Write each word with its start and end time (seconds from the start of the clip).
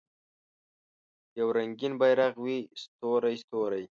یو 1.37 1.47
رنګین 1.57 1.93
بیرغ 1.99 2.33
وي 2.43 2.57
ستوری، 2.81 3.35
ستوری 3.43 3.83